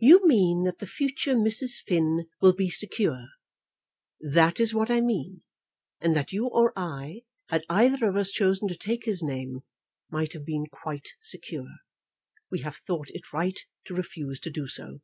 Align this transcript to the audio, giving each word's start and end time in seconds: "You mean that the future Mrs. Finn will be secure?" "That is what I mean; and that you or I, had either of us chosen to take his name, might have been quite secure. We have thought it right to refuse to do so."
"You 0.00 0.26
mean 0.26 0.64
that 0.64 0.78
the 0.78 0.88
future 0.88 1.36
Mrs. 1.36 1.84
Finn 1.86 2.26
will 2.40 2.52
be 2.52 2.68
secure?" 2.68 3.28
"That 4.20 4.58
is 4.58 4.74
what 4.74 4.90
I 4.90 5.00
mean; 5.00 5.42
and 6.00 6.16
that 6.16 6.32
you 6.32 6.48
or 6.48 6.72
I, 6.76 7.22
had 7.48 7.64
either 7.68 8.08
of 8.08 8.16
us 8.16 8.32
chosen 8.32 8.66
to 8.66 8.74
take 8.76 9.04
his 9.04 9.22
name, 9.22 9.60
might 10.10 10.32
have 10.32 10.44
been 10.44 10.66
quite 10.66 11.10
secure. 11.20 11.76
We 12.50 12.62
have 12.62 12.78
thought 12.78 13.10
it 13.10 13.32
right 13.32 13.60
to 13.84 13.94
refuse 13.94 14.40
to 14.40 14.50
do 14.50 14.66
so." 14.66 14.98